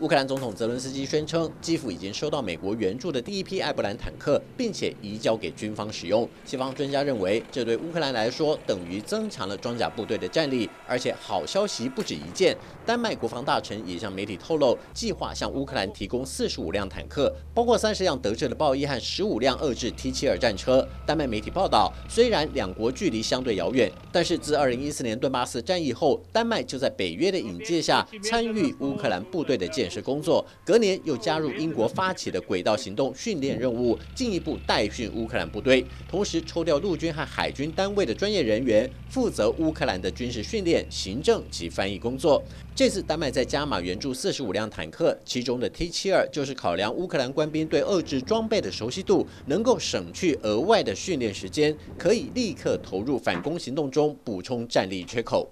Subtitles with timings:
[0.00, 6.26] 乌克兰总统泽伦斯基宣称，基辅已经收到美国援助的第一批艾布兰坦克，并且移交给军方使用。
[6.42, 10.70] 西方专家认为，这对乌克兰来说等于增强了装甲部队的战力。
[10.88, 20.88] 而且好消息不止一件，丹麦国防大臣也向媒体透露，计划向乌克兰提供四十五辆坦克，包括三十辆德制的豹一和十五辆遏制 T 七二战车。
[21.04, 29.89] 丹麦媒体报道，虽然两国距离相对遥远，但是自二零一四年顿巴斯战役后，丹麦就在北约的引介下参与乌克兰部队的建。
[29.90, 42.40] 是工作，隔年又加入英国发起的轨道行动训练任务，进一步代训乌克兰部队，同时抽调陆军和海军单位的专业人员，负责乌克兰的军事训练、行政及翻译工作。
[42.74, 55.50] 这次丹麦在加码援助四十五辆坦克，其中的 T 七二就是考量乌克兰官兵对遏制装备的熟悉度，能够省去额外的训练时间，可以立刻投入反攻行动中，补充战力缺口。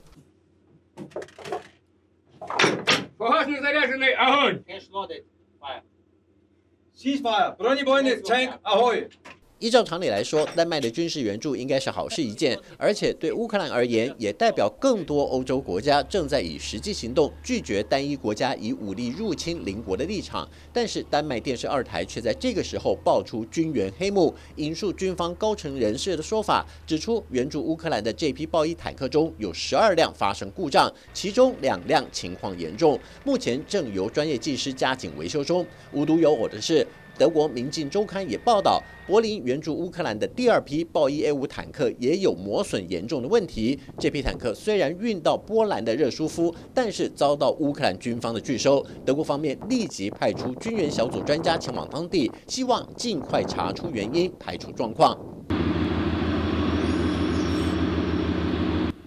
[3.49, 4.65] Рукопашно заряженный, огонь!
[6.95, 7.57] Ceasefire!
[7.57, 9.09] Бронебойный танк, огонь!
[9.61, 20.49] 依照常理来说，丹麦的军事援助应该是好事一件，而且对乌克兰而言，也代表更多欧洲国家正在以实际行动拒绝单一国家以武力入侵邻国的立场。
[20.73, 35.67] 但是，丹麦电视二台却在这个时候爆出军援黑幕，引述军方高层人士的说法，指出援助乌克兰的这批豹一坦克中有十二辆发生故障，其中两辆情况严重，目前正由专业技师加紧维修中。
[35.91, 36.87] 无独有偶的是。
[37.19, 43.77] 德国《明镜周刊》也报道，柏林援助乌克兰的第二批豹一 A 五坦克也有磨损严重的问题。
[43.99, 48.87] 这批坦克虽然运到波兰的热舒夫，但是遭到乌克兰军方的拒收。
[49.05, 55.19] 德国方面立即派出军援小组专家前往当地，希望尽快查出原因，排除状况。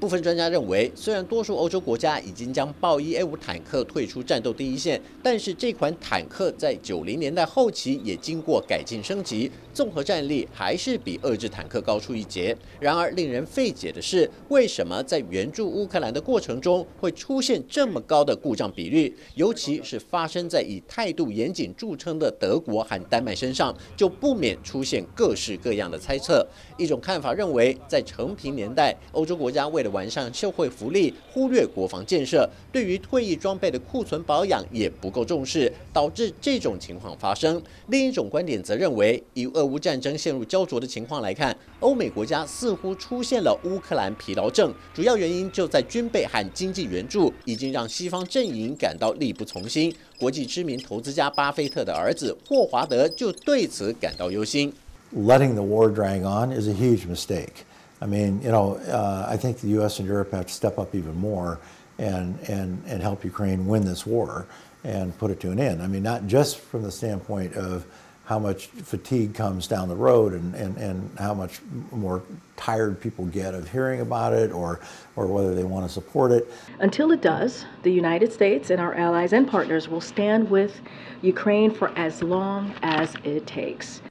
[0.01, 12.57] 部分专家认为，虽然多数欧洲国家已经将豹一 A 五坦克退出战斗第一线，但是这款坦克在九零年代后期也经过改进升级，综合战力还是比遏制坦克高出一截。
[12.79, 19.15] 然而，令人费解的是，为什么在援助乌克兰的过程中会出现这么高的故障比率？
[19.35, 26.43] 尤其是发生在以态度严谨著称的德国和丹麦身上，就不免出现各式各样的猜测。
[26.75, 37.61] 一种看法认为，在成平年代，欧洲国家为了完善社会福利，忽略国防建设，对于退役装备的库存保养也不够重视，导致这种情况发生。
[37.87, 49.93] 另一种观点则认为，以俄乌战争陷入焦灼的情况来看，欧美国家似乎出现了乌克兰疲劳症，主要原因就在军备和经济援助已经让西方阵营感到力不从心。
[50.19, 54.71] 国际知名投资家巴菲特的儿子霍华德就对此感到忧心。
[55.13, 57.65] Letting the war drag on is a huge mistake.
[58.01, 59.99] I mean, you know, uh, I think the U.S.
[59.99, 61.59] and Europe have to step up even more
[61.99, 64.47] and, and, and help Ukraine win this war
[64.83, 65.81] and put it to an end.
[65.81, 67.85] I mean, not just from the standpoint of
[68.25, 71.59] how much fatigue comes down the road and, and, and how much
[71.91, 72.23] more
[72.55, 74.79] tired people get of hearing about it or,
[75.15, 76.51] or whether they want to support it.
[76.79, 80.79] Until it does, the United States and our allies and partners will stand with
[81.21, 84.01] Ukraine for as long as it takes.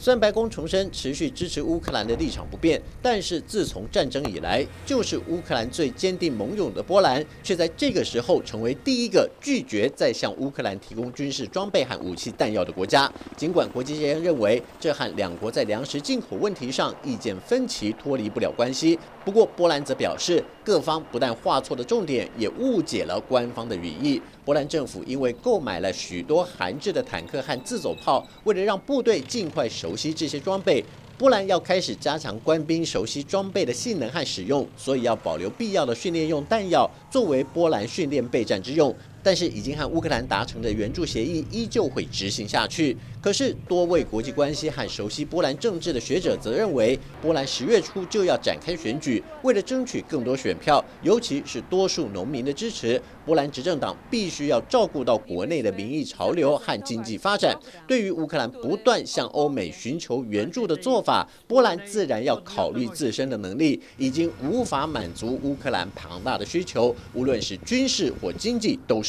[0.00, 13.12] 虽然白宫重申持续支持乌克兰的立场不变，但是自从战争以来，就是乌克兰最坚定盟友的波兰，却在这个时候成为第一个拒绝再向乌克兰提供军事装备和武器弹药的国家。
[13.36, 24.22] 尽管国际间认为这和两国在粮食进口问题上意见分歧脱离不了关系，不过波兰则表示，各方不但画错了重点，也误解了官方的语义。
[24.44, 30.84] 波兰政府因为购买了许多韩制的坦克和自走炮，为了让部队尽快熟熟悉这些装备，
[31.16, 38.94] 波兰要开始加强官兵熟悉装备的性能和使用，所以要保留必要的训练用弹药作为波兰训练备战之用。
[39.22, 42.96] 但是已经和乌克兰达成的援助协议依旧会执行下去。
[43.20, 57.58] 可是多位国际关系和熟悉波兰政治的学者则认为，波兰十月初就要展开选举，为了争取更多选票，尤其是多数农民的支持，波兰执政党必须要照顾到国内的民意潮流和经济发展。
[57.88, 69.07] 对于乌克兰不断向欧美寻求援助的做法，波兰自然要考虑自身的能力已经无法满足乌克兰庞大的需求，无论是军事或经济都是。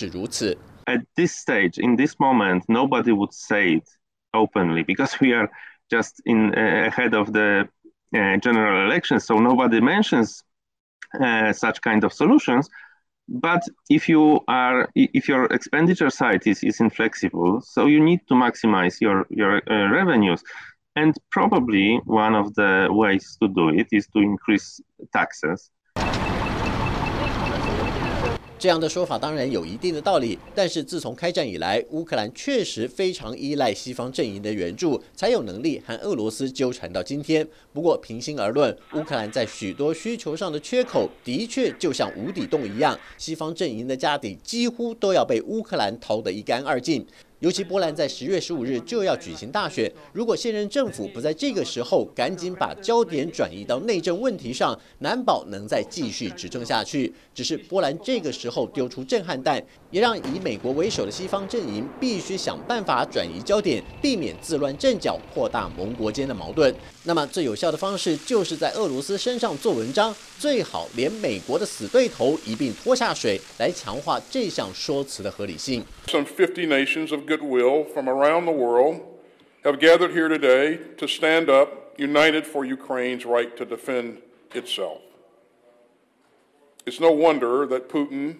[0.88, 3.90] At this stage, in this moment, nobody would say it
[4.34, 5.50] openly because we are
[5.90, 7.68] just in uh, ahead of the
[8.16, 10.44] uh, general election, so nobody mentions
[11.20, 12.70] uh, such kind of solutions.
[13.28, 18.34] But if you are, if your expenditure side is, is inflexible, so you need to
[18.34, 20.42] maximize your your uh, revenues.
[20.96, 24.82] And probably one of the ways to do it is to increase
[25.14, 25.70] taxes.
[28.60, 37.48] 这样的说法当然有一定的道理，但是自从开战以来，乌克兰确实非常依赖西方阵营的援助，才有能力和俄罗斯纠缠到今天。
[37.72, 47.08] 不过，平心而论，乌克兰在许多需求上的缺口的确就像无底洞一样，西方阵营的家底几乎都要被乌克兰掏得一干二净。
[47.40, 57.14] 尤其波兰在十月十五日就要举行大选，如果现任政府不在这个时候赶紧把焦点转移到内政问题上，难保能再继续执政下去。
[57.34, 66.76] 只是波兰这个时候丢出震撼弹，也让以美国为首的西方阵营必须想办法转移焦点，避免自乱阵脚，扩大盟国间的矛盾。
[67.06, 75.82] 那么最有效的方式就是在俄罗斯身上做文章，最好连美国的死对头一并拖下水，来强化这项说辞的合理性。
[76.08, 79.20] Some 50 nations of goodwill from around the world
[79.64, 84.18] have gathered here today to stand up united for Ukraine's right to defend
[84.56, 85.02] itself.
[86.88, 88.38] It's no wonder that Putin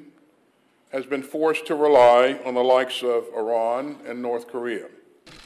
[0.92, 4.88] has been forced to rely on the likes of Iran and North Korea.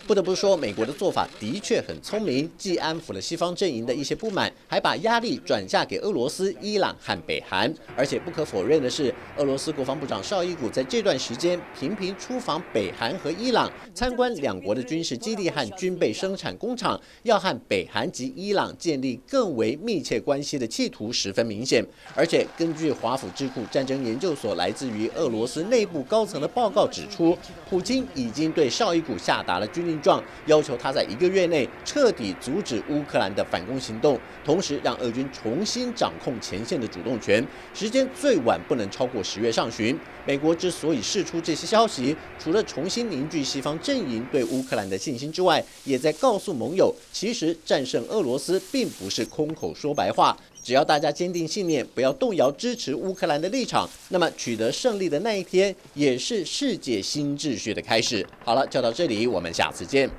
[0.06, 7.74] 不得不说，美国的做法的确很聪明，既安抚了西方阵营的一些不满，还把压力转嫁给俄罗斯、伊朗和北韩。
[7.96, 21.82] 而且不可否认的是，俄罗斯国防部长绍伊古在这段时间频频出访北韩和伊朗，参观两国的军事基地和军备生产工厂，要和北韩及伊朗建立更为密切关系的企图十分明显。
[22.14, 27.38] 而且根据华府智库战争研究所来自于俄罗斯内部高层的报告指出，
[27.70, 29.93] 普京已经对绍伊古下达了军令。
[30.01, 39.98] 状要求他在一个月内彻底阻止乌克兰的反攻行动，同时让俄军重新掌控前线的主动权，时间最晚不能超过十月上旬。
[40.25, 50.38] 美国之所以释出这些消息，除了重新凝聚西方阵营对乌克兰的信心之外，也在告诉盟友，其实战胜俄罗斯并不是空口说白话。
[50.63, 58.25] 只要大家坚定信念，不要动摇支持乌克兰的立场，那么取得胜利的那一天，也是世界新秩序的开始。
[58.45, 60.10] 好了，就到这里，我们下次见。